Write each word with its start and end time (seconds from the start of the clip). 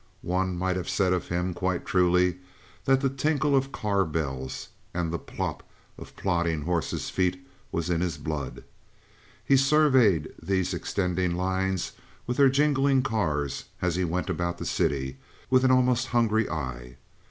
One 0.23 0.57
might 0.57 0.77
have 0.77 0.89
said 0.89 1.13
of 1.13 1.27
him 1.27 1.53
quite 1.53 1.85
truly 1.85 2.37
that 2.85 3.01
the 3.01 3.09
tinkle 3.11 3.55
of 3.55 3.71
car 3.71 4.03
bells 4.03 4.69
and 4.95 5.13
the 5.13 5.19
plop 5.19 5.61
of 5.95 6.15
plodding 6.15 6.63
horses' 6.63 7.11
feet 7.11 7.45
was 7.71 7.87
in 7.91 8.01
his 8.01 8.17
blood. 8.17 8.63
He 9.45 9.55
surveyed 9.55 10.33
these 10.41 10.73
extending 10.73 11.35
lines, 11.35 11.91
with 12.25 12.37
their 12.37 12.49
jingling 12.49 13.03
cars, 13.03 13.65
as 13.79 13.95
he 13.95 14.03
went 14.03 14.27
about 14.31 14.57
the 14.57 14.65
city, 14.65 15.17
with 15.51 15.63
an 15.63 15.69
almost 15.69 16.07
hungry 16.07 16.49
eye. 16.49 16.97